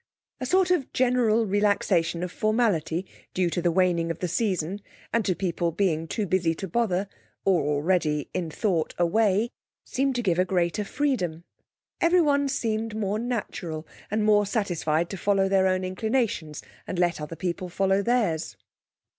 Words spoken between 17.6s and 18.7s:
follow theirs.